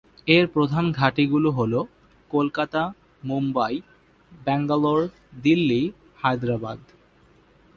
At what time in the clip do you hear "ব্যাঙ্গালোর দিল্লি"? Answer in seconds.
4.31-5.81